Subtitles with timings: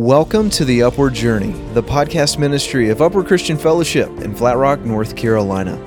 [0.00, 4.80] Welcome to the Upward Journey, the podcast ministry of Upward Christian Fellowship in Flat Rock,
[4.80, 5.78] North Carolina.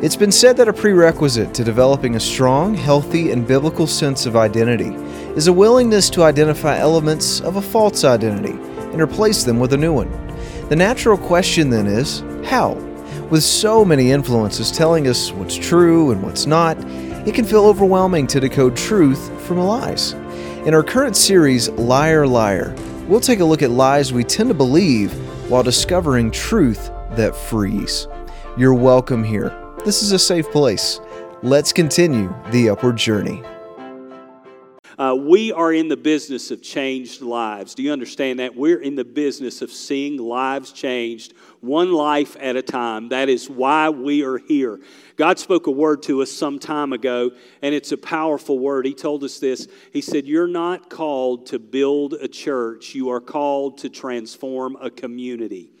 [0.00, 4.34] It's been said that a prerequisite to developing a strong, healthy, and biblical sense of
[4.34, 4.94] identity
[5.36, 8.54] is a willingness to identify elements of a false identity
[8.92, 10.10] and replace them with a new one.
[10.70, 12.72] The natural question then is how?
[13.28, 16.78] With so many influences telling us what's true and what's not,
[17.28, 20.14] it can feel overwhelming to decode truth from lies.
[20.64, 22.74] In our current series, Liar, Liar,
[23.10, 25.12] we'll take a look at lies we tend to believe
[25.50, 28.06] while discovering truth that frees.
[28.56, 29.52] You're welcome here.
[29.84, 31.00] This is a safe place.
[31.42, 33.42] Let's continue the upward journey.
[34.96, 37.74] Uh, we are in the business of changed lives.
[37.74, 38.54] Do you understand that?
[38.54, 43.08] We're in the business of seeing lives changed, one life at a time.
[43.08, 44.78] That is why we are here.
[45.20, 48.86] God spoke a word to us some time ago, and it's a powerful word.
[48.86, 53.20] He told us this He said, You're not called to build a church, you are
[53.20, 55.74] called to transform a community.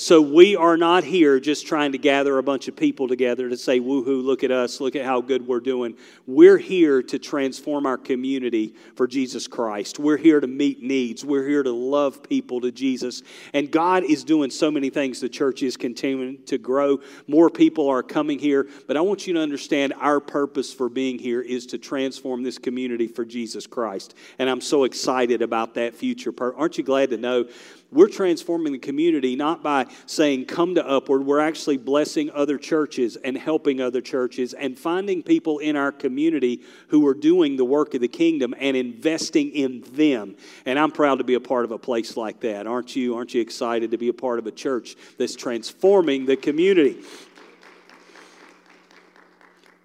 [0.00, 3.56] So we are not here just trying to gather a bunch of people together to
[3.56, 5.96] say, woohoo, look at us, look at how good we're doing.
[6.24, 9.98] We're here to transform our community for Jesus Christ.
[9.98, 11.24] We're here to meet needs.
[11.24, 13.24] We're here to love people to Jesus.
[13.52, 15.18] And God is doing so many things.
[15.18, 17.00] The church is continuing to grow.
[17.26, 18.68] More people are coming here.
[18.86, 22.56] But I want you to understand our purpose for being here is to transform this
[22.56, 24.14] community for Jesus Christ.
[24.38, 26.32] And I'm so excited about that future.
[26.38, 27.46] Aren't you glad to know
[27.90, 31.24] we're transforming the community not by saying, come to Upward.
[31.24, 36.62] We're actually blessing other churches and helping other churches and finding people in our community
[36.88, 40.36] who are doing the work of the kingdom and investing in them.
[40.66, 42.66] And I'm proud to be a part of a place like that.
[42.66, 43.16] Aren't you?
[43.16, 46.98] Aren't you excited to be a part of a church that's transforming the community?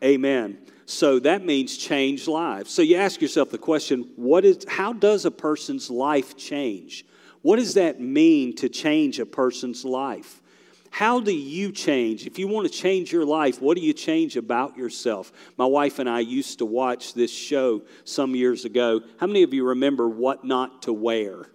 [0.03, 0.57] Amen.
[0.85, 2.69] So that means change lives.
[2.69, 7.05] So you ask yourself the question, what is how does a person's life change?
[7.43, 10.41] What does that mean to change a person's life?
[10.89, 12.25] How do you change?
[12.25, 15.31] If you want to change your life, what do you change about yourself?
[15.57, 19.01] My wife and I used to watch this show some years ago.
[19.19, 21.47] How many of you remember What Not to Wear?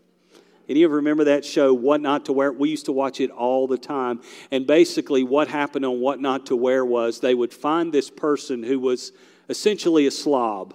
[0.68, 2.52] Any of you remember that show, What Not to Wear?
[2.52, 4.20] We used to watch it all the time.
[4.50, 8.62] And basically, what happened on What Not to Wear was they would find this person
[8.62, 9.12] who was
[9.48, 10.74] essentially a slob.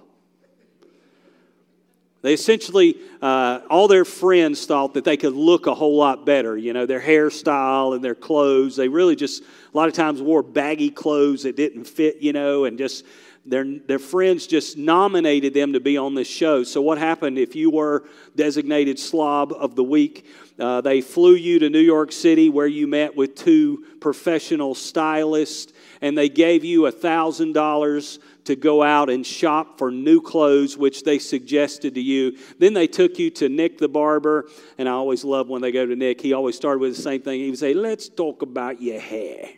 [2.24, 6.56] They essentially, uh, all their friends thought that they could look a whole lot better.
[6.56, 8.76] You know, their hairstyle and their clothes.
[8.76, 12.64] They really just, a lot of times, wore baggy clothes that didn't fit, you know,
[12.64, 13.04] and just
[13.44, 16.62] their, their friends just nominated them to be on this show.
[16.64, 18.04] So, what happened if you were
[18.34, 20.24] designated slob of the week?
[20.58, 25.74] Uh, they flew you to New York City where you met with two professional stylists,
[26.00, 31.02] and they gave you a $1,000 to go out and shop for new clothes, which
[31.02, 32.38] they suggested to you.
[32.58, 35.86] Then they took you to Nick the barber, and I always love when they go
[35.86, 36.20] to Nick.
[36.20, 37.40] He always started with the same thing.
[37.40, 39.50] He would say, Let's talk about your hair.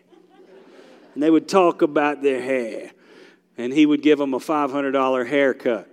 [1.14, 2.92] And they would talk about their hair,
[3.56, 5.88] and he would give them a $500 haircut.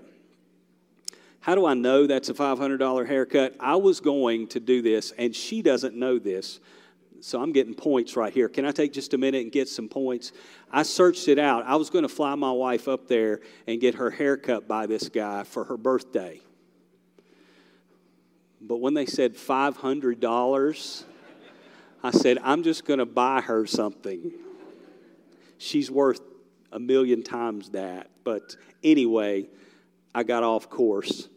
[1.40, 3.56] How do I know that's a $500 haircut?
[3.60, 6.60] I was going to do this, and she doesn't know this
[7.24, 8.50] so I'm getting points right here.
[8.50, 10.34] Can I take just a minute and get some points?
[10.70, 11.66] I searched it out.
[11.66, 15.08] I was going to fly my wife up there and get her haircut by this
[15.08, 16.42] guy for her birthday.
[18.60, 21.04] But when they said $500,
[22.04, 24.34] I said, I'm just going to buy her something.
[25.58, 26.20] She's worth
[26.74, 28.10] a million times that.
[28.26, 29.48] But anyway,
[30.14, 31.30] I got off course.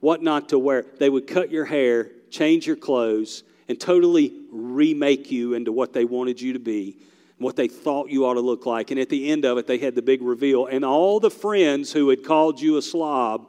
[0.00, 0.84] What not to wear?
[0.98, 6.04] They would cut your hair, change your clothes, and totally remake you into what they
[6.04, 6.96] wanted you to be,
[7.38, 8.90] what they thought you ought to look like.
[8.90, 10.66] And at the end of it, they had the big reveal.
[10.66, 13.48] And all the friends who had called you a slob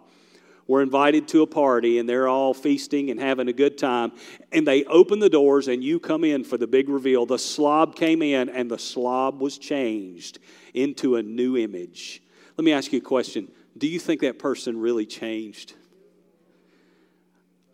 [0.68, 4.12] were invited to a party, and they're all feasting and having a good time.
[4.52, 7.26] And they open the doors, and you come in for the big reveal.
[7.26, 10.40] The slob came in, and the slob was changed
[10.74, 12.24] into a new image.
[12.58, 15.74] Let me ask you a question Do you think that person really changed?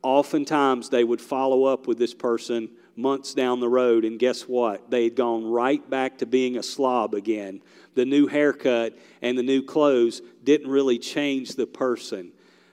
[0.04, 4.92] Oftentimes they would follow up with this person months down the road, and guess what?
[4.92, 7.62] They had gone right back to being a slob again.
[7.96, 12.32] The new haircut and the new clothes didn't really change the person.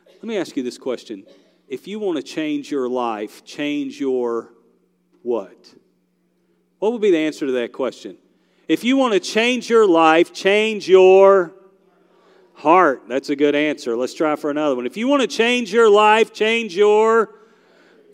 [0.08, 1.24] Let me ask you this question.
[1.68, 4.52] If you want to change your life, change your
[5.22, 5.74] what?
[6.78, 8.16] What would be the answer to that question?
[8.68, 11.54] If you want to change your life, change your
[12.58, 13.94] Heart, that's a good answer.
[13.94, 14.84] Let's try for another one.
[14.84, 17.32] If you want to change your life, change your.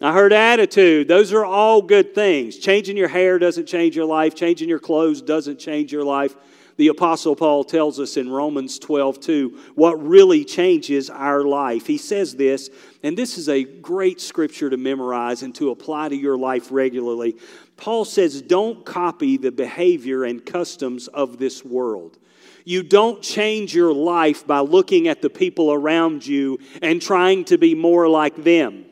[0.03, 1.09] I heard attitude.
[1.09, 2.59] Those are all good things.
[2.59, 6.37] Changing your hair doesn't change your life, changing your clothes doesn't change your life.
[6.77, 11.87] the Apostle Paul tells us in Romans 12, 2, what really changes our life.
[11.87, 12.69] He says this,
[13.03, 17.37] and this is a great scripture to memorize and to apply to your life regularly.
[17.79, 22.19] Paul says, Don't copy the behavior and customs of this world.
[22.65, 27.59] You don't change your life by looking at the people around you and trying to
[27.59, 28.87] be more like them.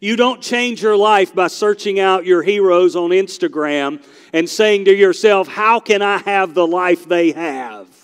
[0.00, 4.94] You don't change your life by searching out your heroes on Instagram and saying to
[4.94, 8.01] yourself, How can I have the life they have?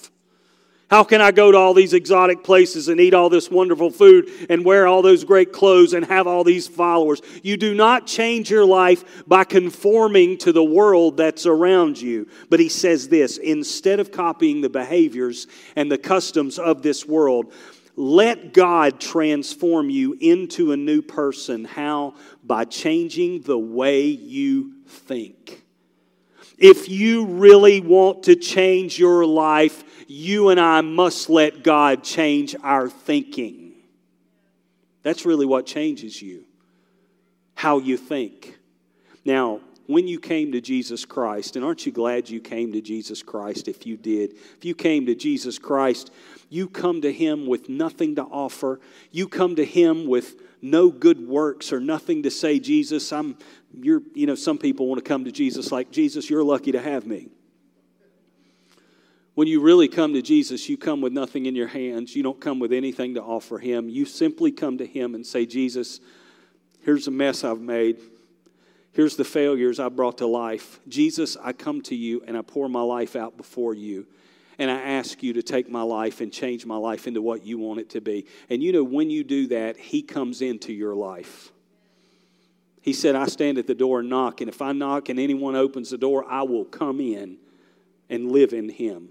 [0.91, 4.31] How can I go to all these exotic places and eat all this wonderful food
[4.49, 7.21] and wear all those great clothes and have all these followers?
[7.43, 12.27] You do not change your life by conforming to the world that's around you.
[12.49, 15.47] But he says this instead of copying the behaviors
[15.77, 17.53] and the customs of this world,
[17.95, 21.67] let God transform you into a new person.
[21.67, 22.15] How?
[22.43, 25.65] By changing the way you think.
[26.57, 32.57] If you really want to change your life, you and I must let God change
[32.63, 33.75] our thinking.
[35.03, 36.45] That's really what changes you,
[37.55, 38.59] how you think.
[39.27, 43.23] Now, when you came to Jesus Christ, and aren't you glad you came to Jesus
[43.23, 44.33] Christ if you did?
[44.57, 46.11] If you came to Jesus Christ,
[46.49, 48.81] you come to Him with nothing to offer.
[49.11, 53.37] You come to Him with no good works or nothing to say, Jesus, I'm,
[53.75, 56.81] you're, you know, some people want to come to Jesus like, Jesus, you're lucky to
[56.81, 57.29] have me.
[59.39, 62.17] When you really come to Jesus, you come with nothing in your hands.
[62.17, 63.89] You don't come with anything to offer Him.
[63.89, 66.01] You simply come to Him and say, Jesus,
[66.81, 68.01] here's the mess I've made.
[68.91, 70.81] Here's the failures I brought to life.
[70.89, 74.09] Jesus, I come to you and I pour my life out before you.
[74.59, 77.59] And I ask you to take my life and change my life into what you
[77.59, 78.27] want it to be.
[78.51, 81.53] And you know, when you do that, He comes into your life.
[82.83, 85.55] He said, I stand at the door and knock, and if I knock and anyone
[85.55, 87.37] opens the door, I will come in
[88.11, 89.11] and live in Him.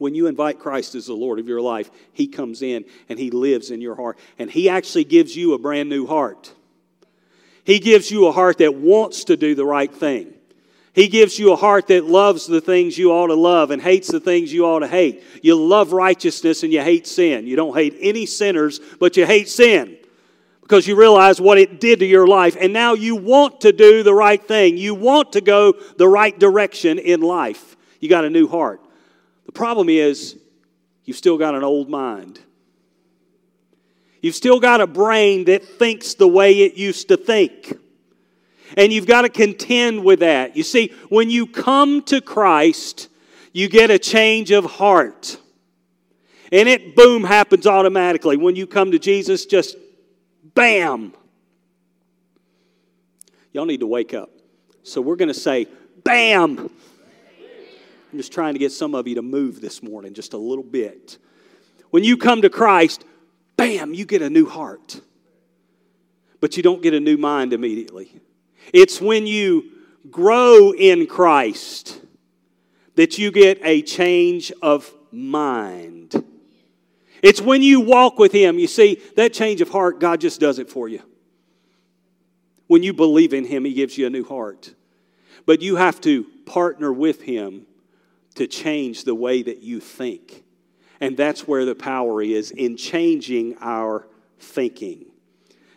[0.00, 3.30] When you invite Christ as the Lord of your life, He comes in and He
[3.30, 4.18] lives in your heart.
[4.38, 6.54] And He actually gives you a brand new heart.
[7.64, 10.32] He gives you a heart that wants to do the right thing.
[10.94, 14.08] He gives you a heart that loves the things you ought to love and hates
[14.08, 15.22] the things you ought to hate.
[15.42, 17.46] You love righteousness and you hate sin.
[17.46, 19.98] You don't hate any sinners, but you hate sin
[20.62, 22.56] because you realize what it did to your life.
[22.58, 24.78] And now you want to do the right thing.
[24.78, 27.76] You want to go the right direction in life.
[28.00, 28.80] You got a new heart.
[29.50, 30.38] The problem is,
[31.04, 32.38] you've still got an old mind.
[34.22, 37.76] You've still got a brain that thinks the way it used to think.
[38.76, 40.56] And you've got to contend with that.
[40.56, 43.08] You see, when you come to Christ,
[43.52, 45.36] you get a change of heart.
[46.52, 48.36] And it, boom, happens automatically.
[48.36, 49.74] When you come to Jesus, just
[50.54, 51.12] bam.
[53.52, 54.30] Y'all need to wake up.
[54.84, 55.66] So we're going to say,
[56.04, 56.70] bam.
[58.10, 60.64] I'm just trying to get some of you to move this morning just a little
[60.64, 61.18] bit.
[61.90, 63.04] When you come to Christ,
[63.56, 65.00] bam, you get a new heart.
[66.40, 68.20] But you don't get a new mind immediately.
[68.72, 69.70] It's when you
[70.10, 72.00] grow in Christ
[72.96, 76.24] that you get a change of mind.
[77.22, 78.58] It's when you walk with Him.
[78.58, 81.02] You see, that change of heart, God just does it for you.
[82.66, 84.74] When you believe in Him, He gives you a new heart.
[85.46, 87.66] But you have to partner with Him
[88.34, 90.44] to change the way that you think.
[91.00, 94.06] And that's where the power is in changing our
[94.38, 95.06] thinking.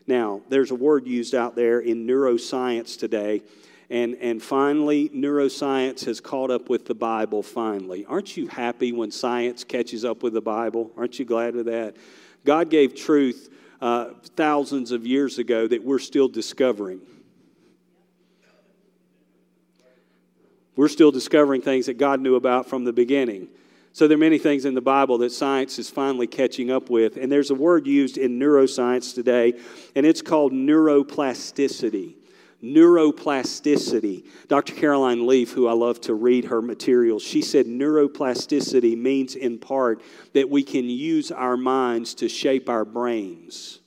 [0.05, 3.41] Now, there's a word used out there in neuroscience today,
[3.89, 8.05] and, and finally, neuroscience has caught up with the Bible finally.
[8.05, 10.91] Aren't you happy when science catches up with the Bible?
[10.97, 11.95] Aren't you glad with that?
[12.43, 13.49] God gave truth
[13.81, 17.01] uh, thousands of years ago that we're still discovering.
[20.75, 23.47] We're still discovering things that God knew about from the beginning.
[23.91, 27.15] So there are many things in the Bible that science is finally catching up with.
[27.15, 29.53] And there's a word used in neuroscience today,
[29.95, 32.15] and it's called neuroplasticity.
[32.63, 34.25] Neuroplasticity.
[34.47, 34.73] Dr.
[34.73, 40.01] Caroline Leaf, who I love to read her materials, she said neuroplasticity means in part
[40.33, 43.79] that we can use our minds to shape our brains.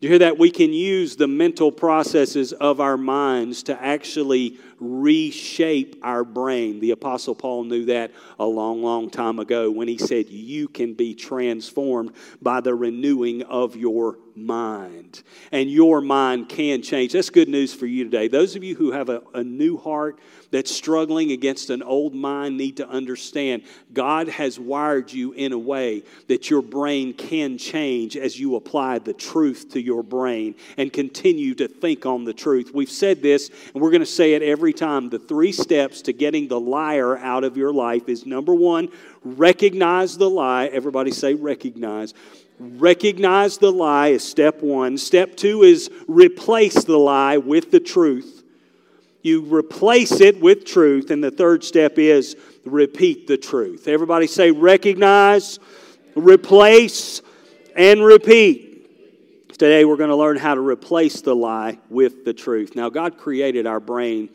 [0.00, 0.38] You hear that?
[0.38, 6.80] We can use the mental processes of our minds to actually reshape our brain.
[6.80, 10.94] The Apostle Paul knew that a long, long time ago when he said, You can
[10.94, 15.22] be transformed by the renewing of your mind.
[15.52, 17.12] And your mind can change.
[17.12, 18.28] That's good news for you today.
[18.28, 20.18] Those of you who have a, a new heart
[20.50, 25.58] that's struggling against an old mind need to understand God has wired you in a
[25.58, 30.92] way that your brain can change as you apply the truth to your brain and
[30.92, 32.70] continue to think on the truth.
[32.72, 35.10] We've said this, and we're going to say it every time.
[35.10, 38.88] The three steps to getting the liar out of your life is number one,
[39.22, 40.66] recognize the lie.
[40.66, 42.14] Everybody say recognize.
[42.58, 44.98] Recognize the lie is step one.
[44.98, 48.42] Step two is replace the lie with the truth.
[49.22, 51.10] You replace it with truth.
[51.10, 53.86] And the third step is repeat the truth.
[53.86, 55.58] Everybody say recognize,
[56.14, 57.20] replace,
[57.76, 58.68] and repeat.
[59.58, 62.76] Today we're going to learn how to replace the lie with the truth.
[62.76, 64.28] Now, God created our brain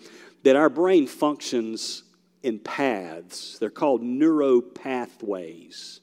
[0.44, 2.04] that our brain functions
[2.42, 3.58] in paths.
[3.60, 6.02] They're called neuropathways.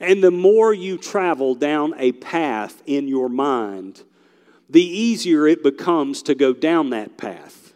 [0.00, 4.02] And the more you travel down a path in your mind,
[4.70, 7.74] the easier it becomes to go down that path.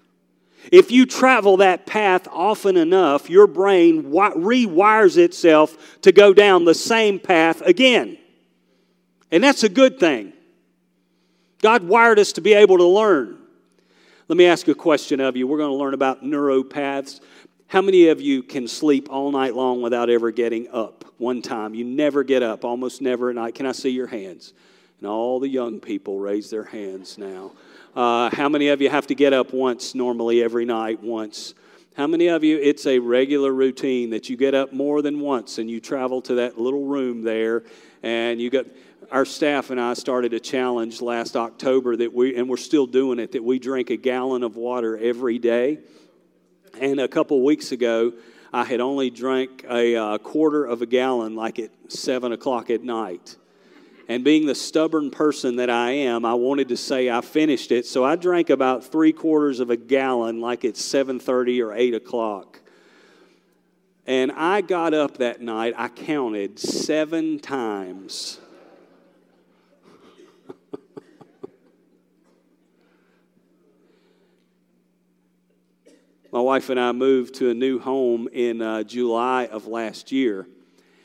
[0.72, 6.74] If you travel that path often enough, your brain rewires itself to go down the
[6.74, 8.16] same path again.
[9.30, 10.32] And that's a good thing.
[11.60, 13.38] God wired us to be able to learn.
[14.28, 15.46] Let me ask a question of you.
[15.46, 17.20] We're going to learn about neuropaths.
[17.66, 21.74] How many of you can sleep all night long without ever getting up one time?
[21.74, 23.54] You never get up, almost never at night.
[23.54, 24.52] Can I see your hands?
[25.00, 27.52] And all the young people raise their hands now.
[27.96, 31.02] Uh, how many of you have to get up once normally every night?
[31.02, 31.54] Once.
[31.96, 35.58] How many of you, it's a regular routine that you get up more than once
[35.58, 37.64] and you travel to that little room there
[38.02, 38.66] and you got.
[39.12, 43.18] Our staff and I started a challenge last October that we, and we're still doing
[43.18, 45.80] it, that we drink a gallon of water every day.
[46.80, 48.12] And a couple weeks ago,
[48.52, 52.82] I had only drank a uh, quarter of a gallon, like at seven o'clock at
[52.82, 53.36] night.
[54.08, 57.86] And being the stubborn person that I am, I wanted to say I finished it,
[57.86, 61.94] so I drank about three quarters of a gallon, like at seven thirty or eight
[61.94, 62.60] o'clock.
[64.06, 65.74] And I got up that night.
[65.76, 68.40] I counted seven times.
[76.34, 80.48] My wife and I moved to a new home in uh, July of last year.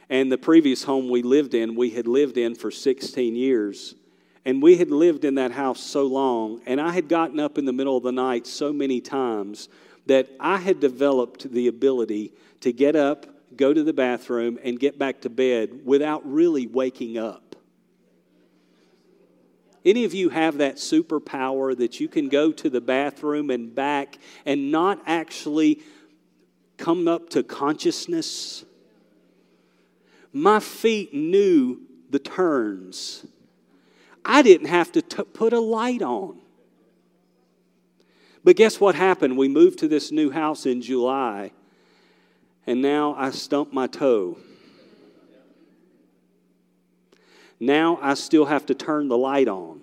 [0.09, 3.93] And the previous home we lived in, we had lived in for 16 years.
[4.43, 7.65] And we had lived in that house so long, and I had gotten up in
[7.65, 9.69] the middle of the night so many times
[10.07, 14.97] that I had developed the ability to get up, go to the bathroom, and get
[14.97, 17.48] back to bed without really waking up.
[19.85, 24.17] Any of you have that superpower that you can go to the bathroom and back
[24.45, 25.81] and not actually
[26.77, 28.65] come up to consciousness?
[30.33, 33.25] My feet knew the turns.
[34.25, 36.39] I didn't have to t- put a light on.
[38.43, 39.37] But guess what happened?
[39.37, 41.51] We moved to this new house in July,
[42.65, 44.37] and now I stumped my toe.
[47.59, 49.81] Now I still have to turn the light on.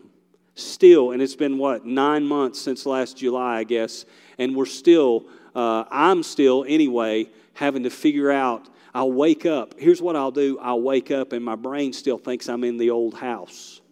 [0.55, 4.07] Still, and it's been what, nine months since last July, I guess,
[4.39, 8.69] and we're still, uh, I'm still anyway, having to figure out.
[8.95, 9.75] I'll wake up.
[9.79, 12.91] Here's what I'll do I'll wake up, and my brain still thinks I'm in the
[12.91, 13.83] old house.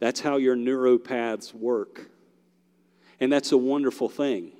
[0.00, 2.10] That's how your neuropaths work.
[3.20, 4.51] And that's a wonderful thing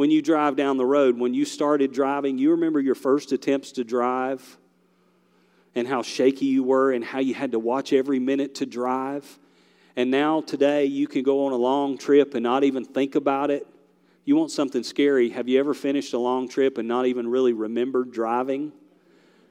[0.00, 3.72] when you drive down the road, when you started driving, you remember your first attempts
[3.72, 4.56] to drive
[5.74, 9.38] and how shaky you were and how you had to watch every minute to drive.
[9.96, 13.50] And now, today, you can go on a long trip and not even think about
[13.50, 13.66] it.
[14.24, 15.28] You want something scary.
[15.28, 18.72] Have you ever finished a long trip and not even really remembered driving?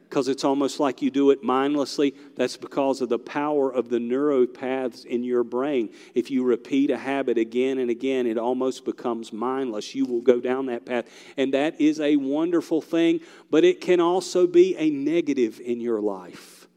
[0.09, 2.15] Because it's almost like you do it mindlessly.
[2.35, 5.89] That's because of the power of the neuropaths in your brain.
[6.15, 9.93] If you repeat a habit again and again, it almost becomes mindless.
[9.93, 11.05] You will go down that path.
[11.37, 13.19] And that is a wonderful thing,
[13.51, 16.67] but it can also be a negative in your life.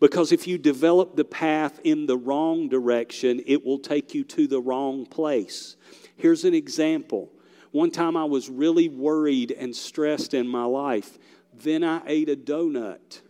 [0.00, 4.46] Because if you develop the path in the wrong direction, it will take you to
[4.46, 5.76] the wrong place.
[6.16, 7.30] Here's an example.
[7.70, 11.18] One time I was really worried and stressed in my life.
[11.62, 13.20] Then I ate a donut.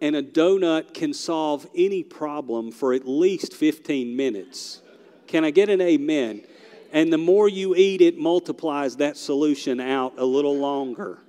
[0.00, 4.82] And a donut can solve any problem for at least 15 minutes.
[5.28, 6.42] Can I get an amen?
[6.92, 11.20] And the more you eat, it multiplies that solution out a little longer.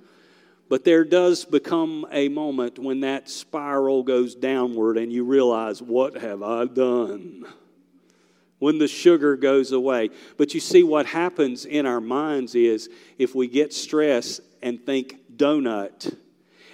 [0.68, 6.16] But there does become a moment when that spiral goes downward and you realize, what
[6.16, 7.46] have I done?
[8.64, 10.08] When the sugar goes away.
[10.38, 15.36] But you see, what happens in our minds is if we get stressed and think
[15.36, 16.16] donut,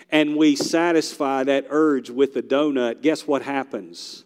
[0.08, 4.22] and we satisfy that urge with the donut, guess what happens?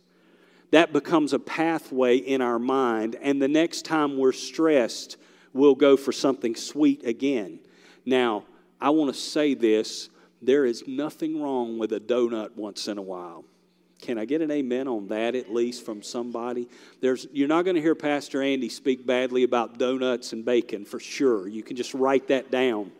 [0.73, 5.16] That becomes a pathway in our mind, and the next time we're stressed,
[5.54, 7.61] we'll go for something sweet again.
[8.04, 8.44] Now,
[8.78, 10.11] I want to say this
[10.42, 13.47] there is nothing wrong with a donut once in a while.
[14.04, 16.68] Can I get an amen on that at least from somebody?
[17.00, 21.00] There's, you're not going to hear Pastor Andy speak badly about donuts and bacon for
[21.00, 21.49] sure.
[21.49, 22.92] You can just write that down.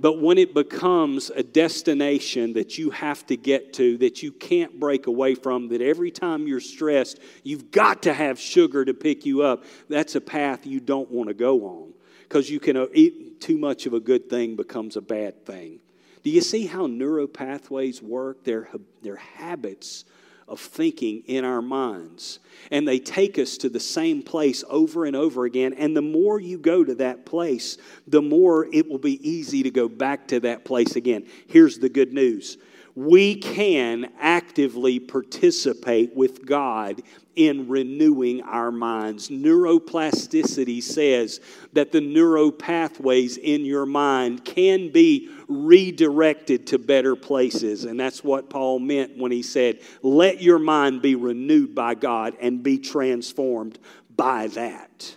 [0.00, 4.80] But when it becomes a destination that you have to get to, that you can't
[4.80, 9.24] break away from, that every time you're stressed, you've got to have sugar to pick
[9.24, 11.92] you up, that's a path you don't want to go on.
[12.22, 15.79] Because you can uh, eat too much of a good thing becomes a bad thing.
[16.22, 18.44] Do you see how neuropathways work?
[18.44, 18.68] They're,
[19.02, 20.04] they're habits
[20.50, 22.40] of thinking in our minds.
[22.72, 25.72] And they take us to the same place over and over again.
[25.74, 29.70] And the more you go to that place, the more it will be easy to
[29.70, 31.26] go back to that place again.
[31.46, 32.58] Here's the good news
[32.96, 37.00] we can actively participate with God
[37.36, 39.28] in renewing our minds.
[39.28, 41.40] Neuroplasticity says
[41.72, 47.84] that the neural pathways in your mind can be redirected to better places.
[47.84, 52.36] And that's what Paul meant when he said, Let your mind be renewed by God
[52.40, 53.78] and be transformed
[54.16, 55.16] by that.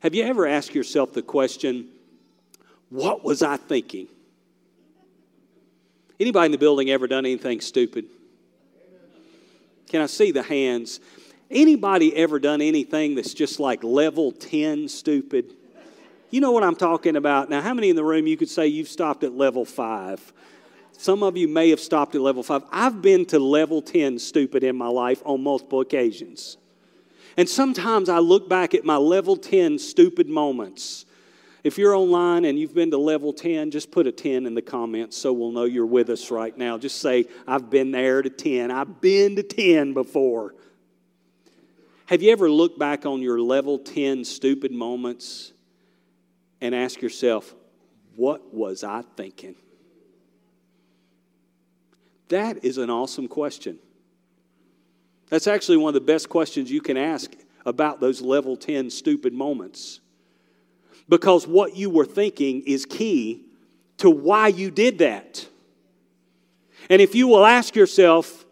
[0.00, 1.88] Have you ever asked yourself the question,
[2.90, 4.08] What was I thinking?
[6.20, 8.04] Anybody in the building ever done anything stupid?
[9.88, 11.00] Can I see the hands?
[11.50, 15.54] Anybody ever done anything that's just like level 10 stupid?
[16.34, 17.48] You know what I'm talking about.
[17.48, 20.32] Now, how many in the room you could say you've stopped at level 5?
[20.90, 22.64] Some of you may have stopped at level 5.
[22.72, 26.56] I've been to level 10 stupid in my life on multiple occasions.
[27.36, 31.06] And sometimes I look back at my level 10 stupid moments
[31.62, 34.60] if you're online and you've been to level 10, just put a 10 in the
[34.60, 36.76] comments so we'll know you're with us right now.
[36.78, 38.72] Just say, I've been there to 10.
[38.72, 40.56] I've been to 10 before.
[42.06, 45.52] Have you ever looked back on your level 10 stupid moments
[46.64, 47.54] and ask yourself,
[48.16, 49.54] what was I thinking?
[52.28, 53.78] That is an awesome question.
[55.28, 57.30] That's actually one of the best questions you can ask
[57.66, 60.00] about those level 10 stupid moments
[61.06, 63.44] because what you were thinking is key
[63.98, 65.46] to why you did that.
[66.88, 68.43] And if you will ask yourself,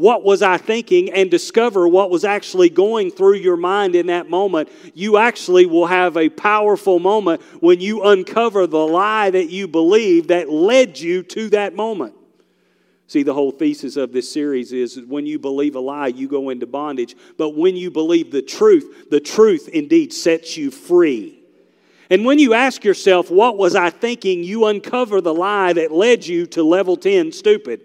[0.00, 4.30] what was I thinking, and discover what was actually going through your mind in that
[4.30, 9.68] moment, you actually will have a powerful moment when you uncover the lie that you
[9.68, 12.14] believe that led you to that moment.
[13.08, 16.48] See, the whole thesis of this series is when you believe a lie, you go
[16.48, 17.14] into bondage.
[17.36, 21.42] But when you believe the truth, the truth indeed sets you free.
[22.08, 26.26] And when you ask yourself, what was I thinking, you uncover the lie that led
[26.26, 27.82] you to level 10 stupid.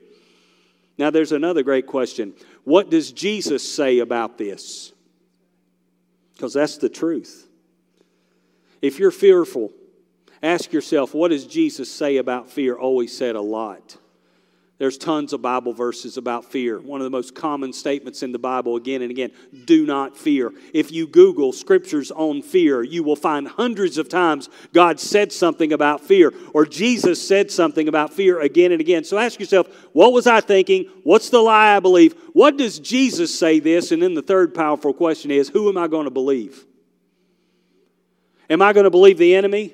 [0.97, 2.33] Now, there's another great question.
[2.63, 4.93] What does Jesus say about this?
[6.33, 7.47] Because that's the truth.
[8.81, 9.71] If you're fearful,
[10.41, 12.75] ask yourself, what does Jesus say about fear?
[12.77, 13.97] Oh, Always said a lot.
[14.77, 16.77] There's tons of Bible verses about fear.
[16.77, 19.31] One of the most common statements in the Bible, again and again,
[19.63, 20.51] do not fear.
[20.73, 25.71] If you Google scriptures on fear, you will find hundreds of times God said something
[25.71, 29.05] about fear, or Jesus said something about fear again and again.
[29.05, 30.89] So ask yourself, what was I thinking?
[31.03, 32.13] What's the lie I believe?
[32.33, 33.93] What does Jesus say this?
[33.93, 36.65] And then the third powerful question is, who am I going to believe?
[38.49, 39.73] Am I going to believe the enemy?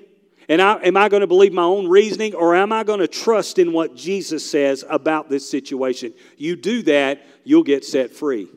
[0.51, 3.07] And I, am I going to believe my own reasoning or am I going to
[3.07, 6.13] trust in what Jesus says about this situation?
[6.35, 8.49] You do that, you'll get set free.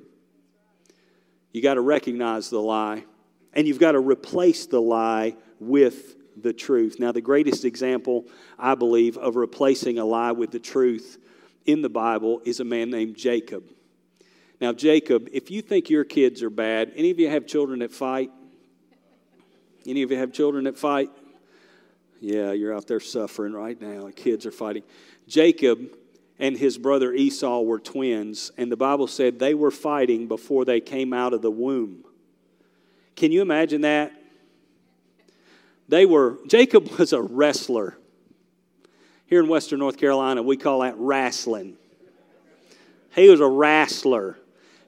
[1.52, 3.04] You got to recognize the lie
[3.52, 6.96] and you've got to replace the lie with the truth.
[6.98, 8.24] Now, the greatest example,
[8.58, 11.18] I believe, of replacing a lie with the truth
[11.64, 13.62] in the Bible is a man named Jacob.
[14.60, 17.92] Now, Jacob, if you think your kids are bad, any of you have children that
[17.92, 18.32] fight?
[19.86, 21.10] Any of you have children that fight?
[22.24, 24.06] Yeah, you're out there suffering right now.
[24.06, 24.82] The kids are fighting.
[25.28, 25.90] Jacob
[26.38, 30.80] and his brother Esau were twins, and the Bible said they were fighting before they
[30.80, 32.02] came out of the womb.
[33.14, 34.10] Can you imagine that?
[35.90, 37.98] They were, Jacob was a wrestler.
[39.26, 41.76] Here in Western North Carolina, we call that wrestling.
[43.14, 44.38] He was a wrestler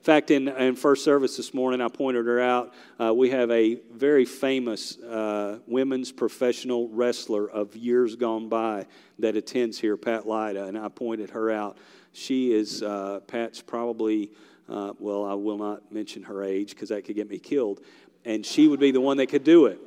[0.06, 2.72] fact, in, in first service this morning, I pointed her out.
[3.00, 8.86] Uh, we have a very famous uh, women's professional wrestler of years gone by
[9.18, 11.78] that attends here, Pat Lyda, and I pointed her out.
[12.12, 14.30] She is, uh, Pat's probably
[14.68, 17.80] Uh, well, I will not mention her age because that could get me killed.
[18.24, 19.78] And she would be the one that could do it.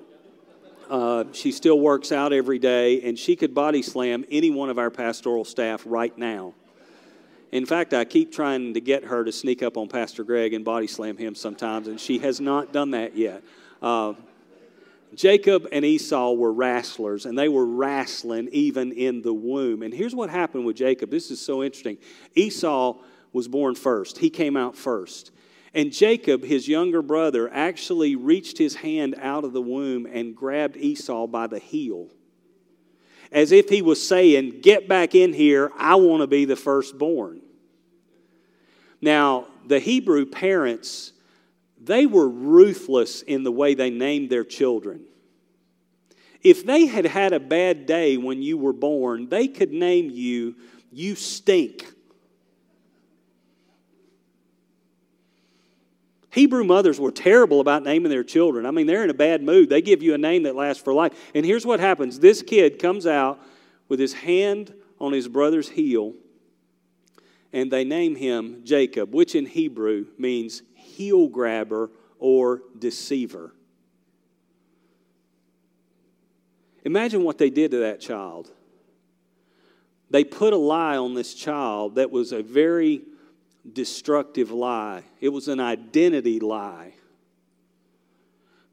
[0.90, 4.80] Uh, she still works out every day, and she could body slam any one of
[4.80, 6.54] our pastoral staff right now.
[7.52, 10.64] In fact, I keep trying to get her to sneak up on Pastor Greg and
[10.64, 13.44] body slam him sometimes, and she has not done that yet.
[13.82, 14.14] Uh,
[15.16, 19.82] Jacob and Esau were wrestlers, and they were wrestling even in the womb.
[19.82, 21.10] And here's what happened with Jacob.
[21.10, 21.98] This is so interesting.
[22.36, 22.98] Esau
[23.34, 25.32] was born first, he came out first.
[25.74, 30.76] And Jacob, his younger brother, actually reached his hand out of the womb and grabbed
[30.78, 32.10] Esau by the heel.
[33.32, 37.42] As if he was saying, Get back in here, I want to be the firstborn.
[39.02, 41.14] Now, the Hebrew parents,
[41.80, 45.06] they were ruthless in the way they named their children.
[46.42, 50.56] If they had had a bad day when you were born, they could name you,
[50.92, 51.86] You Stink
[56.32, 58.66] Hebrew mothers were terrible about naming their children.
[58.66, 59.70] I mean, they're in a bad mood.
[59.70, 61.14] They give you a name that lasts for life.
[61.34, 63.40] And here's what happens this kid comes out
[63.88, 66.14] with his hand on his brother's heel,
[67.52, 71.90] and they name him Jacob, which in Hebrew means heel grabber
[72.20, 73.54] or deceiver.
[76.84, 78.52] Imagine what they did to that child.
[80.12, 83.02] They put a lie on this child that was a very
[83.74, 86.94] destructive lie, it was an identity lie.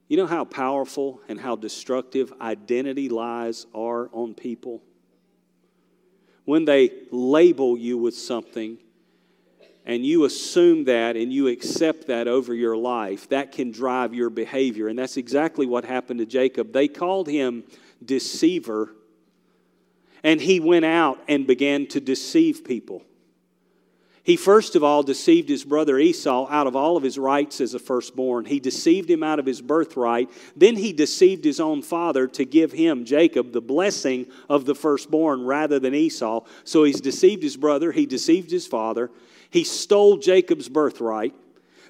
[0.08, 4.82] You know how powerful and how destructive identity lies are on people?
[6.44, 8.78] When they label you with something
[9.84, 14.30] and you assume that and you accept that over your life, that can drive your
[14.30, 14.88] behavior.
[14.88, 16.72] And that's exactly what happened to Jacob.
[16.72, 17.64] They called him
[18.04, 18.94] deceiver,
[20.22, 23.02] and he went out and began to deceive people.
[24.26, 27.74] He first of all deceived his brother Esau out of all of his rights as
[27.74, 28.44] a firstborn.
[28.44, 30.28] He deceived him out of his birthright.
[30.56, 35.44] Then he deceived his own father to give him, Jacob, the blessing of the firstborn
[35.44, 36.44] rather than Esau.
[36.64, 39.12] So he's deceived his brother, he deceived his father,
[39.48, 41.32] he stole Jacob's birthright.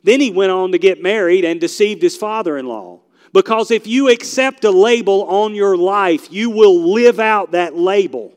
[0.02, 3.00] Then he went on to get married and deceived his father in law.
[3.32, 8.35] Because if you accept a label on your life, you will live out that label.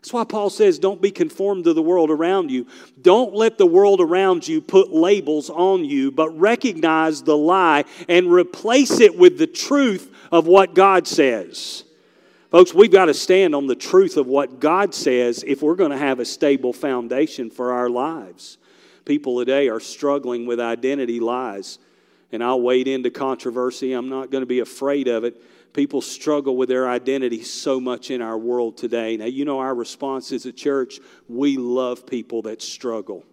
[0.00, 2.66] That's why Paul says, don't be conformed to the world around you.
[3.02, 8.32] Don't let the world around you put labels on you, but recognize the lie and
[8.32, 11.84] replace it with the truth of what God says.
[12.50, 15.90] Folks, we've got to stand on the truth of what God says if we're going
[15.90, 18.56] to have a stable foundation for our lives.
[19.04, 21.78] People today are struggling with identity lies.
[22.32, 23.92] And I'll wade into controversy.
[23.92, 28.10] I'm not going to be afraid of it People struggle with their identity so much
[28.10, 29.16] in our world today.
[29.16, 33.24] Now, you know, our response as a church, we love people that struggle.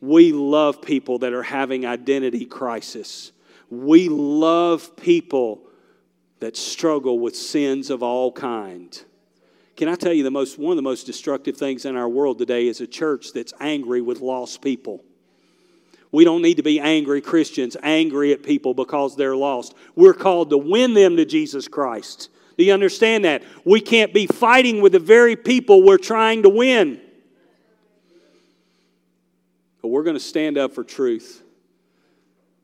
[0.00, 3.32] We love people that are having identity crisis.
[3.70, 5.62] We love people
[6.40, 9.02] that struggle with sins of all kind.
[9.76, 12.38] Can I tell you the most one of the most destructive things in our world
[12.38, 15.04] today is a church that's angry with lost people.
[16.16, 19.74] We don't need to be angry Christians, angry at people because they're lost.
[19.94, 22.30] We're called to win them to Jesus Christ.
[22.56, 23.42] Do you understand that?
[23.66, 27.02] We can't be fighting with the very people we're trying to win.
[29.82, 31.42] But we're going to stand up for truth.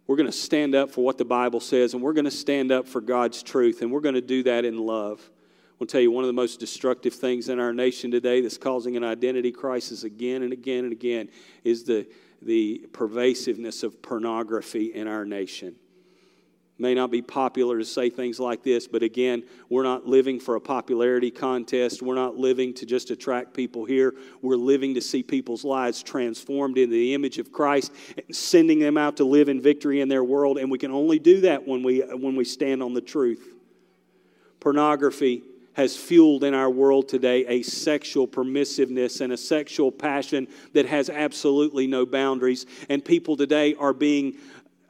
[0.07, 2.73] We're going to stand up for what the Bible says, and we're going to stand
[2.73, 5.21] up for God's truth, and we're going to do that in love.
[5.79, 8.97] I'll tell you one of the most destructive things in our nation today that's causing
[8.97, 11.29] an identity crisis again and again and again
[11.65, 12.07] is the
[12.45, 15.77] the pervasiveness of pornography in our nation.
[16.79, 20.57] May not be popular to say things like this, but again, we're not living for
[20.57, 22.03] a popularity contest.
[22.03, 24.15] We're not living to just attract people here.
[24.41, 27.93] We're living to see people's lives transformed into the image of Christ
[28.33, 30.59] sending them out to live in victory in their world.
[30.59, 33.55] And we can only do that when we, when we stand on the truth.
[34.59, 35.43] Pornography
[35.75, 41.09] has fueled in our world today a sexual permissiveness and a sexual passion that has
[41.09, 42.67] absolutely no boundaries.
[42.89, 44.39] And people today are being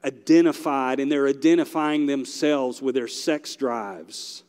[0.05, 4.43] identified and they're identifying themselves with their sex drives.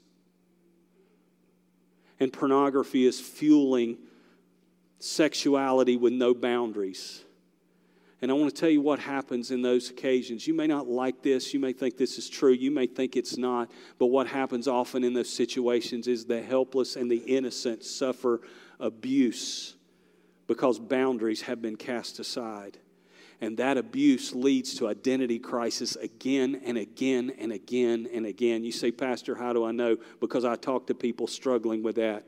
[2.19, 3.97] And pornography is fueling
[4.99, 7.23] sexuality with no boundaries.
[8.23, 10.47] And I want to tell you what happens in those occasions.
[10.47, 11.53] You may not like this.
[11.53, 12.53] You may think this is true.
[12.53, 13.69] You may think it's not.
[13.99, 18.39] But what happens often in those situations is the helpless and the innocent suffer
[18.79, 19.75] abuse
[20.47, 22.77] because boundaries have been cast aside.
[23.41, 28.63] And that abuse leads to identity crisis again and again and again and again.
[28.63, 29.97] You say, Pastor, how do I know?
[30.21, 32.23] Because I talk to people struggling with that.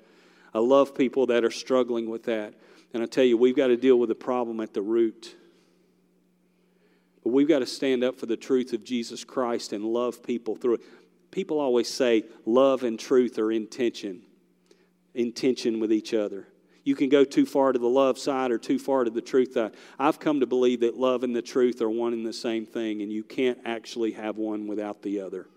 [0.54, 2.54] I love people that are struggling with that.
[2.94, 5.38] And I tell you, we've got to deal with the problem at the root.
[7.26, 10.56] But we've got to stand up for the truth of Jesus Christ and love people
[10.56, 10.82] through it.
[11.32, 14.22] People always say love and truth are in tension,
[15.16, 16.48] in tension with each other.
[16.84, 19.54] You can go too far to the love side or too far to the truth
[19.54, 19.74] side.
[19.98, 23.02] I've come to believe that love and the truth are one and the same thing,
[23.02, 25.48] and you can't actually have one without the other.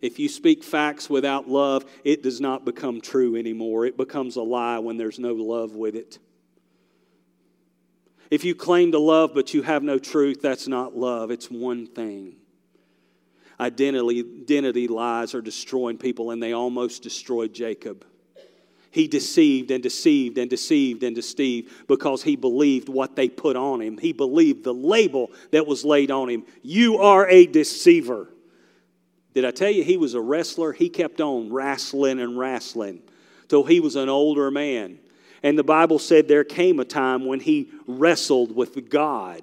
[0.00, 3.86] If you speak facts without love, it does not become true anymore.
[3.86, 6.20] It becomes a lie when there's no love with it.
[8.32, 11.30] If you claim to love but you have no truth, that's not love.
[11.30, 12.36] It's one thing.
[13.60, 18.06] Identity, identity lies are destroying people, and they almost destroyed Jacob.
[18.90, 23.82] He deceived and deceived and deceived and deceived because he believed what they put on
[23.82, 23.98] him.
[23.98, 26.46] He believed the label that was laid on him.
[26.62, 28.30] You are a deceiver.
[29.34, 30.72] Did I tell you he was a wrestler?
[30.72, 33.02] He kept on wrestling and wrestling
[33.48, 35.00] till he was an older man.
[35.42, 39.42] And the Bible said there came a time when he wrestled with God.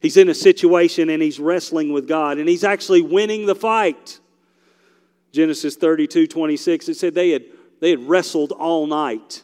[0.00, 4.20] He's in a situation and he's wrestling with God and he's actually winning the fight.
[5.32, 7.44] Genesis 32 26, it said they had
[7.80, 9.42] they had wrestled all night.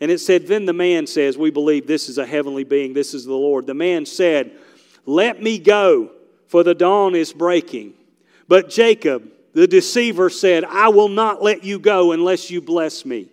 [0.00, 3.14] And it said, Then the man says, We believe this is a heavenly being, this
[3.14, 3.66] is the Lord.
[3.66, 4.52] The man said,
[5.06, 6.10] Let me go,
[6.48, 7.94] for the dawn is breaking.
[8.48, 13.31] But Jacob, the deceiver, said, I will not let you go unless you bless me.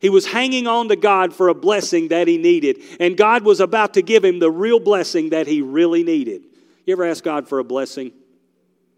[0.00, 3.60] He was hanging on to God for a blessing that he needed, and God was
[3.60, 6.44] about to give him the real blessing that he really needed.
[6.86, 8.12] You ever ask God for a blessing?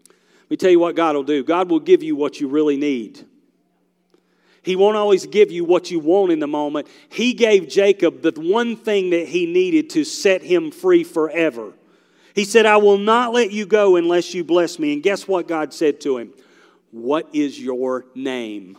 [0.09, 2.77] Let me tell you what God will do God will give you what you really
[2.77, 3.25] need.
[4.63, 6.87] He won't always give you what you want in the moment.
[7.09, 11.73] He gave Jacob the one thing that he needed to set him free forever.
[12.35, 14.93] He said, I will not let you go unless you bless me.
[14.93, 16.33] And guess what God said to him?
[16.91, 18.77] What is your name?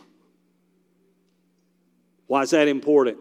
[2.27, 3.17] Why is that important?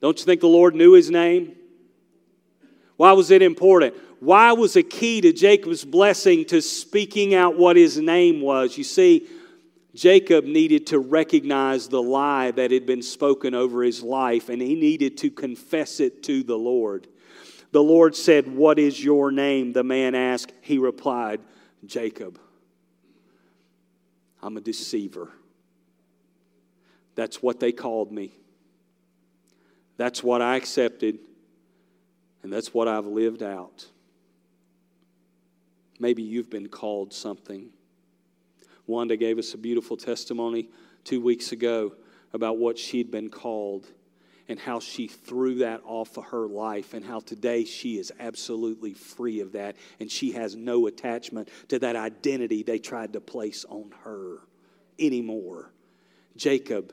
[0.00, 1.56] Don't you think the Lord knew his name?
[2.96, 3.94] Why was it important?
[4.20, 8.78] Why was a key to Jacob's blessing to speaking out what his name was?
[8.78, 9.26] You see,
[9.94, 14.74] Jacob needed to recognize the lie that had been spoken over his life, and he
[14.74, 17.06] needed to confess it to the Lord.
[17.70, 19.72] The Lord said, What is your name?
[19.72, 20.52] The man asked.
[20.60, 21.40] He replied,
[21.84, 22.38] Jacob.
[24.42, 25.32] I'm a deceiver.
[27.14, 28.32] That's what they called me.
[29.96, 31.18] That's what I accepted,
[32.42, 33.86] and that's what I've lived out.
[36.00, 37.70] Maybe you've been called something.
[38.86, 40.68] Wanda gave us a beautiful testimony
[41.04, 41.94] two weeks ago
[42.32, 43.86] about what she'd been called
[44.48, 48.92] and how she threw that off of her life and how today she is absolutely
[48.92, 53.64] free of that and she has no attachment to that identity they tried to place
[53.68, 54.40] on her
[54.98, 55.70] anymore.
[56.36, 56.92] Jacob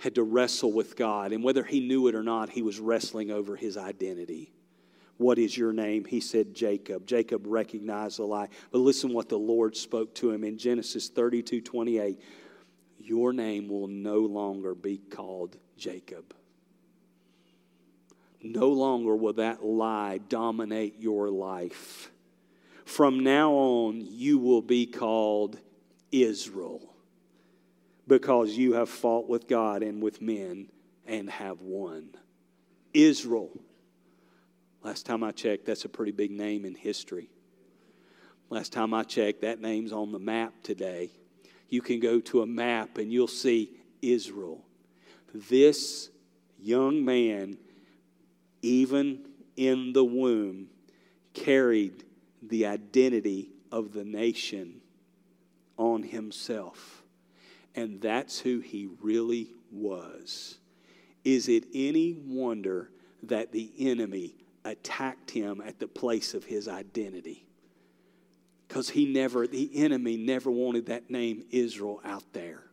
[0.00, 3.30] had to wrestle with God, and whether he knew it or not, he was wrestling
[3.30, 4.52] over his identity.
[5.18, 6.06] What is your name?
[6.06, 7.06] He said, Jacob.
[7.06, 8.48] Jacob recognized the lie.
[8.70, 12.18] But listen what the Lord spoke to him in Genesis 32 28.
[12.98, 16.34] Your name will no longer be called Jacob.
[18.42, 22.10] No longer will that lie dominate your life.
[22.86, 25.58] From now on, you will be called
[26.10, 26.90] Israel
[28.10, 30.68] because you have fought with God and with men
[31.06, 32.10] and have won.
[32.92, 33.50] Israel
[34.82, 37.28] Last time I checked, that's a pretty big name in history.
[38.48, 41.10] Last time I checked, that name's on the map today.
[41.68, 44.64] You can go to a map and you'll see Israel.
[45.34, 46.08] This
[46.58, 47.58] young man,
[48.62, 50.68] even in the womb,
[51.34, 52.04] carried
[52.42, 54.80] the identity of the nation
[55.76, 56.99] on himself.
[57.74, 60.58] And that's who he really was.
[61.24, 62.90] Is it any wonder
[63.22, 67.46] that the enemy attacked him at the place of his identity.
[68.68, 72.64] Because he never, the enemy never wanted that name Israel out there.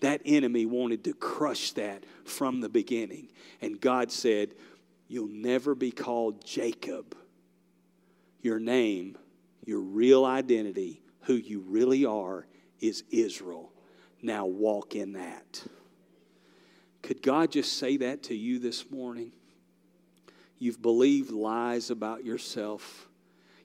[0.00, 3.28] That enemy wanted to crush that from the beginning.
[3.60, 4.50] And God said,
[5.08, 7.16] You'll never be called Jacob.
[8.40, 9.18] Your name,
[9.66, 12.46] your real identity, who you really are,
[12.80, 13.71] is Israel.
[14.22, 15.64] Now walk in that.
[17.02, 19.32] Could God just say that to you this morning?
[20.58, 23.08] You've believed lies about yourself.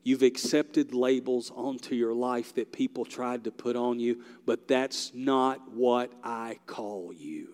[0.03, 5.11] You've accepted labels onto your life that people tried to put on you, but that's
[5.13, 7.49] not what I call you.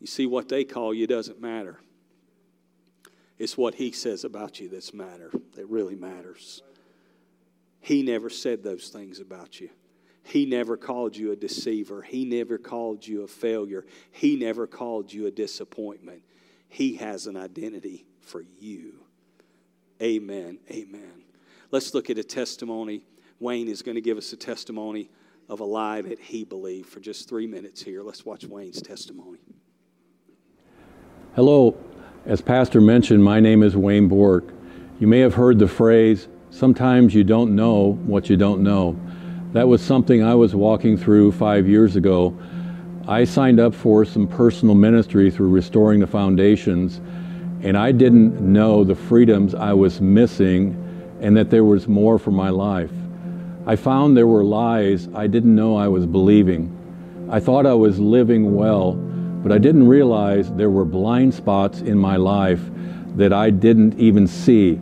[0.00, 1.78] You see, what they call you doesn't matter.
[3.38, 6.62] It's what he says about you that's matter, that really matters.
[7.80, 9.70] He never said those things about you.
[10.22, 12.02] He never called you a deceiver.
[12.02, 13.84] He never called you a failure.
[14.10, 16.22] He never called you a disappointment.
[16.68, 19.00] He has an identity for you.
[20.00, 20.58] Amen.
[20.70, 21.24] Amen.
[21.70, 23.04] Let's look at a testimony.
[23.38, 25.10] Wayne is going to give us a testimony
[25.48, 28.02] of a lie that he believed for just three minutes here.
[28.02, 29.40] Let's watch Wayne's testimony.
[31.34, 31.76] Hello.
[32.26, 34.52] As Pastor mentioned, my name is Wayne Bork.
[35.00, 39.00] You may have heard the phrase, sometimes you don't know what you don't know.
[39.52, 42.38] That was something I was walking through five years ago.
[43.08, 46.98] I signed up for some personal ministry through Restoring the Foundations,
[47.62, 50.76] and I didn't know the freedoms I was missing
[51.20, 52.92] and that there was more for my life.
[53.66, 56.76] I found there were lies I didn't know I was believing.
[57.28, 61.98] I thought I was living well, but I didn't realize there were blind spots in
[61.98, 62.60] my life
[63.16, 64.78] that I didn't even see.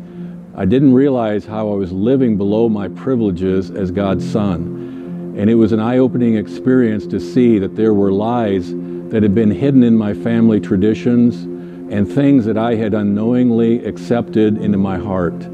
[0.59, 5.37] I didn't realize how I was living below my privileges as God's son.
[5.39, 8.73] And it was an eye opening experience to see that there were lies
[9.11, 11.45] that had been hidden in my family traditions
[11.93, 15.45] and things that I had unknowingly accepted into my heart.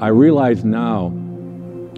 [0.00, 1.12] I realize now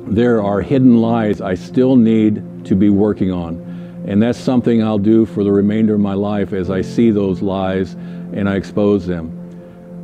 [0.09, 4.05] there are hidden lies I still need to be working on.
[4.09, 7.43] And that's something I'll do for the remainder of my life as I see those
[7.43, 9.38] lies and I expose them.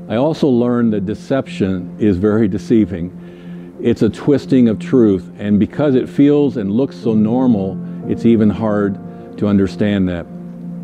[0.06, 3.78] I also learned that deception is very deceiving.
[3.80, 8.50] It's a twisting of truth, and because it feels and looks so normal, it's even
[8.50, 8.98] hard
[9.38, 10.26] to understand that.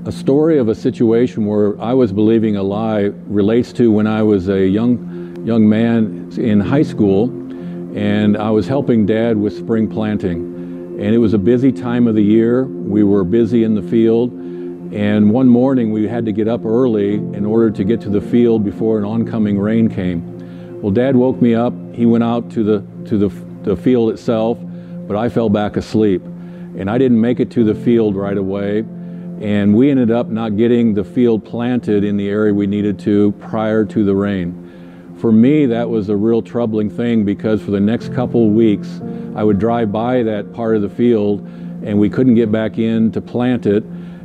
[0.06, 4.22] A story of a situation where I was believing a lie relates to when I
[4.22, 7.24] was a young, young man in high school,
[7.94, 10.46] and I was helping dad with spring planting.
[10.98, 12.64] And it was a busy time of the year.
[12.64, 14.32] We were busy in the field,
[14.92, 18.20] and one morning we had to get up early in order to get to the
[18.20, 20.80] field before an oncoming rain came.
[20.82, 21.72] Well, Dad woke me up.
[21.94, 23.28] He went out to the to the,
[23.62, 24.58] the field itself,
[25.06, 28.80] but I fell back asleep, and I didn't make it to the field right away.
[29.40, 33.32] And we ended up not getting the field planted in the area we needed to
[33.32, 35.16] prior to the rain.
[35.18, 39.00] For me, that was a real troubling thing because for the next couple of weeks,
[39.34, 41.40] I would drive by that part of the field
[41.82, 43.82] and we couldn't get back in to plant it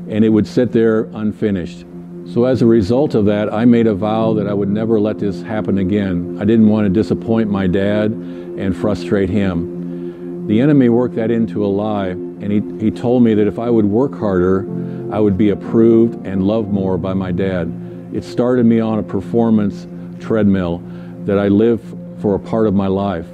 [0.08, 1.86] and it would sit there unfinished.
[2.34, 5.20] So, as a result of that, I made a vow that I would never let
[5.20, 6.38] this happen again.
[6.39, 10.48] I didn't want to disappoint my dad and frustrate him.
[10.48, 13.70] The enemy worked that into a lie, and he, he told me that if I
[13.70, 14.68] would work harder,
[15.13, 17.72] I would be approved and loved more by my dad.
[18.12, 19.88] It started me on a performance
[20.20, 20.82] treadmill
[21.26, 21.82] that I live
[22.20, 23.28] for a part of my life.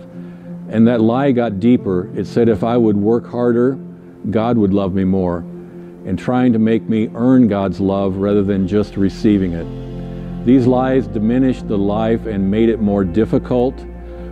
[0.69, 2.09] And that lie got deeper.
[2.17, 3.77] It said if I would work harder,
[4.29, 5.45] God would love me more
[6.05, 10.45] and trying to make me earn God's love rather than just receiving it.
[10.45, 13.85] These lies diminished the life and made it more difficult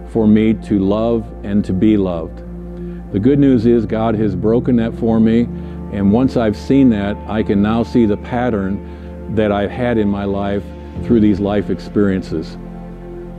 [0.10, 2.39] for me to love and to be loved.
[3.13, 5.41] The good news is God has broken that for me,
[5.91, 10.08] and once I've seen that, I can now see the pattern that I've had in
[10.08, 10.63] my life
[11.03, 12.58] through these life experiences.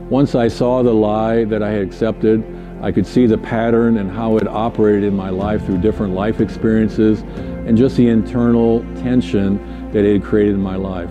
[0.09, 2.43] Once I saw the lie that I had accepted,
[2.81, 6.41] I could see the pattern and how it operated in my life through different life
[6.41, 7.23] experiences
[7.65, 9.57] and just the internal tension
[9.91, 11.09] that it had created in my life.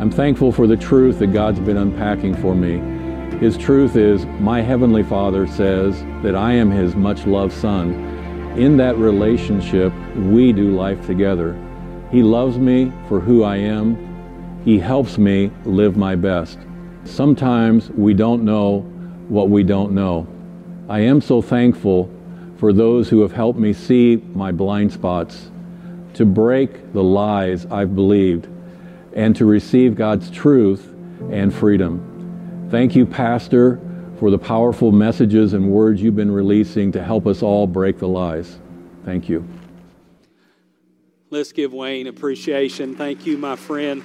[0.00, 2.80] I'm thankful for the truth that God's been unpacking for me.
[3.38, 7.92] His truth is, my Heavenly Father says that I am His much loved Son.
[8.56, 11.56] In that relationship, we do life together.
[12.10, 14.60] He loves me for who I am.
[14.64, 16.58] He helps me live my best.
[17.04, 18.80] Sometimes we don't know
[19.28, 20.26] what we don't know.
[20.88, 22.10] I am so thankful
[22.56, 25.51] for those who have helped me see my blind spots
[26.14, 28.48] to break the lies I've believed
[29.14, 30.88] and to receive God's truth
[31.30, 32.68] and freedom.
[32.70, 33.80] Thank you, Pastor,
[34.18, 38.08] for the powerful messages and words you've been releasing to help us all break the
[38.08, 38.58] lies.
[39.04, 39.46] Thank you.
[41.30, 42.94] Let's give Wayne appreciation.
[42.94, 44.02] Thank you, my friend.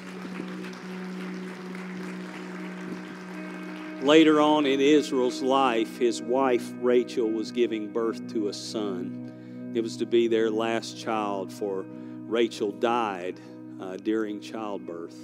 [4.01, 9.26] Later on in Israel's life, his wife Rachel was giving birth to a son.
[9.73, 11.85] It was to be their last child, for
[12.27, 13.39] Rachel died
[13.79, 15.17] uh, during childbirth.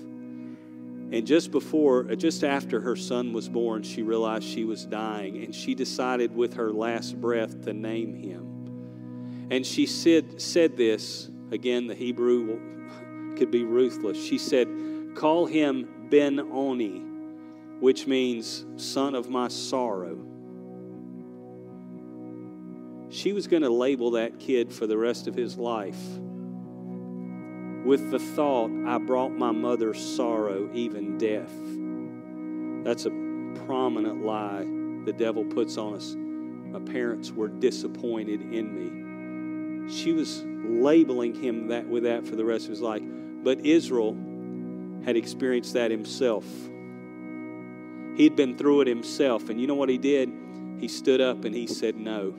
[1.11, 5.43] And just before, uh, just after her son was born, she realized she was dying,
[5.43, 9.47] and she decided with her last breath to name him.
[9.51, 14.17] And she said, said this again, the Hebrew could be ruthless.
[14.17, 14.67] She said,
[15.15, 17.03] Call him Ben Oni,
[17.79, 20.17] which means son of my sorrow.
[23.13, 26.01] She was going to label that kid for the rest of his life
[27.85, 31.53] with the thought, I brought my mother sorrow, even death.
[32.83, 33.11] That's a
[33.67, 34.65] prominent lie
[35.05, 36.15] the devil puts on us.
[36.15, 39.93] My parents were disappointed in me.
[39.93, 43.03] she was labeling him that with that for the rest of his life.
[43.43, 44.17] But Israel
[45.05, 46.45] had experienced that himself.
[48.15, 49.49] He'd been through it himself.
[49.49, 50.31] And you know what he did?
[50.79, 52.33] He stood up and he said, No.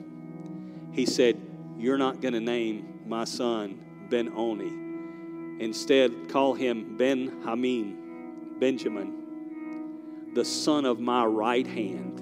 [0.95, 1.39] He said,
[1.77, 5.63] You're not going to name my son Ben Oni.
[5.63, 12.21] Instead, call him Ben Hamim, Benjamin, the son of my right hand.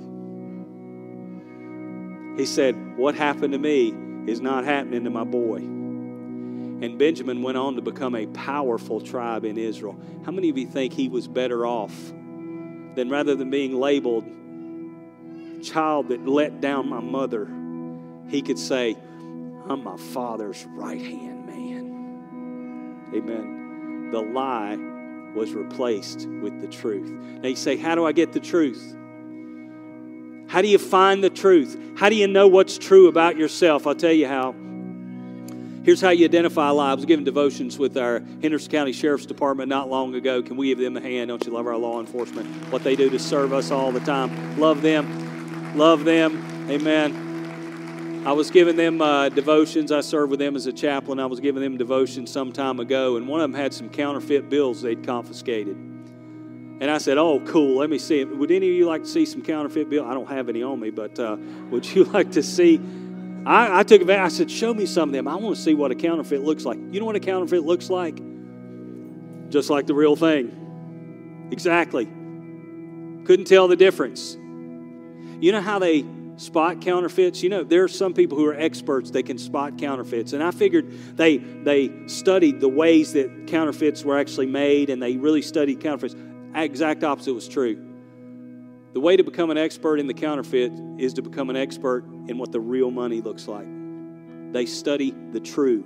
[2.38, 3.94] He said, What happened to me
[4.26, 5.58] is not happening to my boy.
[5.58, 10.00] And Benjamin went on to become a powerful tribe in Israel.
[10.26, 11.96] How many of you think he was better off
[12.96, 14.26] than rather than being labeled
[15.64, 17.48] child that let down my mother,
[18.30, 18.98] he could say,
[19.68, 23.12] I'm my father's right hand man.
[23.14, 24.12] Amen.
[24.12, 24.78] The lie
[25.36, 27.10] was replaced with the truth.
[27.10, 28.96] Now you say, How do I get the truth?
[30.48, 31.80] How do you find the truth?
[31.98, 33.88] How do you know what's true about yourself?
[33.88, 34.54] I'll tell you how.
[35.84, 36.92] Here's how you identify a lie.
[36.92, 40.42] I was giving devotions with our Henderson County Sheriff's Department not long ago.
[40.42, 41.28] Can we give them a hand?
[41.28, 42.48] Don't you love our law enforcement?
[42.72, 44.58] What they do to serve us all the time.
[44.58, 45.76] Love them.
[45.78, 46.70] Love them.
[46.70, 47.33] Amen.
[48.26, 49.92] I was giving them uh, devotions.
[49.92, 51.20] I served with them as a chaplain.
[51.20, 54.50] I was giving them devotions some time ago, and one of them had some counterfeit
[54.50, 55.76] bills they'd confiscated.
[55.76, 57.80] And I said, Oh, cool.
[57.80, 58.30] Let me see it.
[58.30, 60.08] Would any of you like to see some counterfeit bills?
[60.10, 61.36] I don't have any on me, but uh,
[61.70, 62.80] would you like to see?
[63.46, 64.26] I, I took advantage.
[64.26, 65.28] I said, Show me some of them.
[65.28, 66.78] I want to see what a counterfeit looks like.
[66.92, 68.22] You know what a counterfeit looks like?
[69.50, 71.50] Just like the real thing.
[71.52, 72.06] Exactly.
[72.06, 74.36] Couldn't tell the difference.
[74.36, 76.06] You know how they
[76.38, 77.44] spot counterfeits?
[77.44, 80.34] You know, there are some people who are experts, they can spot counterfeits.
[80.34, 85.18] And I figured they they studied the ways that counterfeits were actually made and they
[85.18, 86.16] really studied counterfeits.
[86.56, 87.92] Exact opposite was true.
[88.94, 92.38] The way to become an expert in the counterfeit is to become an expert in
[92.38, 93.66] what the real money looks like.
[94.54, 95.84] They study the true.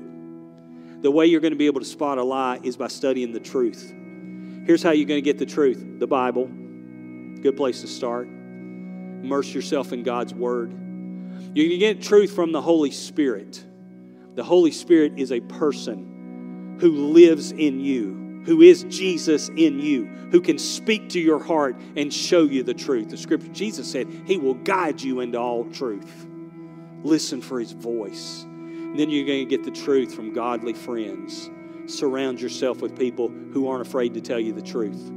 [1.01, 3.39] The way you're going to be able to spot a lie is by studying the
[3.39, 3.93] truth.
[4.65, 6.47] Here's how you're going to get the truth the Bible.
[7.41, 8.27] Good place to start.
[9.23, 10.71] Immerse yourself in God's Word.
[10.71, 13.63] Going to get truth from the Holy Spirit.
[14.35, 20.05] The Holy Spirit is a person who lives in you who is Jesus in you,
[20.31, 23.09] who can speak to your heart and show you the truth.
[23.09, 26.25] The scripture, Jesus said, He will guide you into all truth.
[27.03, 28.43] Listen for His voice.
[28.43, 31.49] And then you're going to get the truth from godly friends.
[31.87, 35.11] Surround yourself with people who aren't afraid to tell you the truth.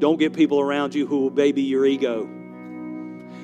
[0.00, 2.28] Don't get people around you who will baby your ego.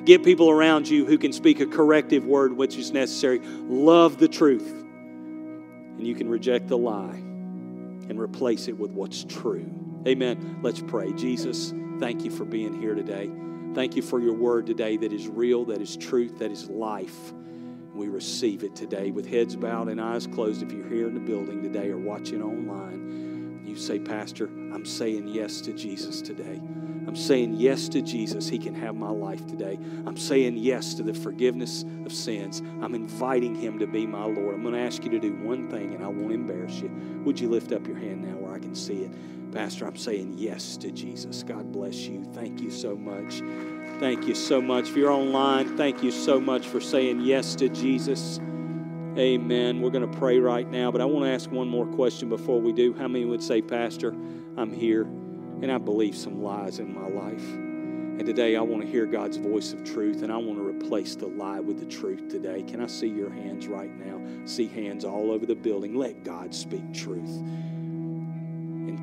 [0.07, 3.41] Get people around you who can speak a corrective word which is necessary.
[3.41, 4.71] Love the truth.
[4.71, 9.69] And you can reject the lie and replace it with what's true.
[10.07, 10.61] Amen.
[10.63, 11.13] Let's pray.
[11.13, 13.29] Jesus, thank you for being here today.
[13.75, 17.33] Thank you for your word today that is real, that is truth, that is life.
[17.93, 20.63] We receive it today with heads bowed and eyes closed.
[20.63, 23.06] If you're here in the building today or watching online,
[23.69, 26.61] you say, Pastor, I'm saying yes to Jesus today.
[27.07, 28.49] I'm saying yes to Jesus.
[28.49, 29.79] He can have my life today.
[30.07, 32.63] I'm saying yes to the forgiveness of sins.
[32.83, 34.55] I'm inviting Him to be my Lord.
[34.55, 36.91] I'm going to ask you to do one thing, and I won't embarrass you.
[37.25, 39.53] Would you lift up your hand now where I can see it?
[39.53, 41.43] Pastor, I'm saying yes to Jesus.
[41.45, 42.25] God bless you.
[42.35, 43.41] Thank you so much.
[44.01, 44.89] Thank you so much.
[44.89, 48.41] If you're online, thank you so much for saying yes to Jesus.
[49.19, 49.81] Amen.
[49.81, 52.61] We're going to pray right now, but I want to ask one more question before
[52.61, 52.93] we do.
[52.93, 54.11] How many would say, Pastor,
[54.57, 55.07] I'm here?
[55.63, 57.45] and I believe some lies in my life.
[57.53, 61.17] And today I want to hear God's voice of truth and I want to replace
[61.17, 62.63] the lie with the truth today.
[62.63, 64.21] Can I see your hands right now?
[64.47, 65.95] See hands all over the building.
[65.95, 67.43] Let God speak truth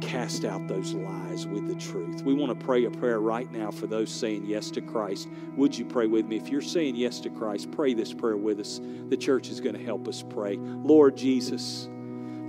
[0.03, 2.21] cast out those lies with the truth.
[2.23, 5.29] We want to pray a prayer right now for those saying yes to Christ.
[5.55, 6.37] Would you pray with me?
[6.37, 8.79] If you're saying yes to Christ, pray this prayer with us.
[9.09, 10.57] The church is going to help us pray.
[10.57, 11.87] Lord Jesus,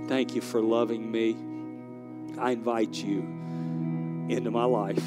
[0.07, 1.35] thank you for loving me.
[2.39, 3.19] I invite you
[4.29, 5.03] into my life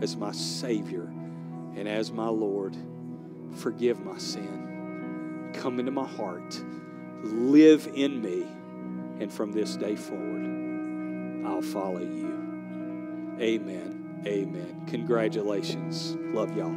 [0.00, 1.12] as my Savior
[1.76, 2.76] and as my Lord.
[3.56, 5.52] Forgive my sin.
[5.54, 6.60] Come into my heart.
[7.22, 8.46] Live in me.
[9.20, 10.43] And from this day forward,
[11.46, 13.36] I'll follow you.
[13.40, 14.22] Amen.
[14.26, 14.86] Amen.
[14.86, 16.16] Congratulations.
[16.34, 16.74] Love y'all.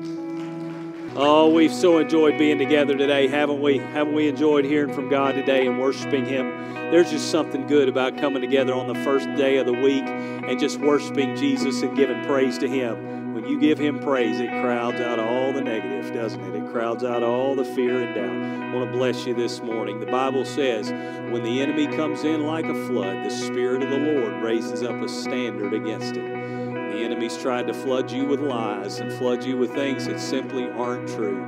[1.20, 3.80] Oh, we've so enjoyed being together today, haven't we?
[3.80, 6.51] Haven't we enjoyed hearing from God today and worshiping Him?
[6.91, 10.59] There's just something good about coming together on the first day of the week and
[10.59, 13.34] just worshiping Jesus and giving praise to Him.
[13.34, 16.63] When you give Him praise, it crowds out all the negative, doesn't it?
[16.63, 18.70] It crowds out all the fear and doubt.
[18.70, 19.99] I want to bless you this morning.
[19.99, 20.91] The Bible says,
[21.32, 25.01] when the enemy comes in like a flood, the Spirit of the Lord raises up
[25.01, 26.36] a standard against it.
[26.91, 30.69] The enemy's tried to flood you with lies and flood you with things that simply
[30.69, 31.43] aren't true.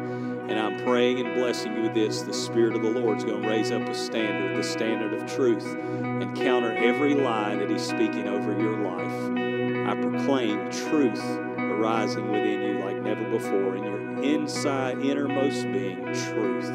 [0.50, 2.24] And I'm praying and blessing you with this.
[2.24, 5.32] The Spirit of the Lord is going to raise up a standard, the standard of
[5.34, 9.90] truth, and counter every lie that He's speaking over your life.
[9.90, 11.24] I proclaim truth
[11.58, 16.68] arising within you like never before in your inside, innermost being, truth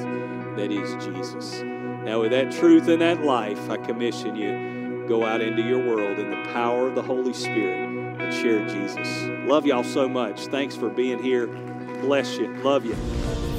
[0.56, 1.62] that is Jesus.
[1.62, 6.18] Now, with that truth and that life, I commission you go out into your world
[6.18, 9.24] in the power of the Holy Spirit and share Jesus.
[9.48, 10.46] Love y'all so much.
[10.46, 11.46] Thanks for being here.
[12.00, 12.48] Bless you.
[12.58, 12.94] Love you.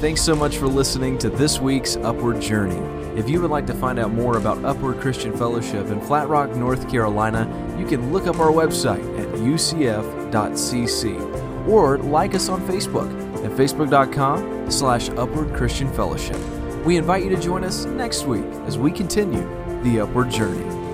[0.00, 2.76] Thanks so much for listening to this week's Upward Journey.
[3.18, 6.54] If you would like to find out more about Upward Christian Fellowship in Flat Rock,
[6.54, 7.48] North Carolina,
[7.78, 11.06] you can look up our website at ucf.cc
[11.66, 13.10] or like us on Facebook
[13.42, 16.36] at facebook.com slash upward Christian Fellowship.
[16.84, 19.42] We invite you to join us next week as we continue
[19.82, 20.85] the Upward Journey.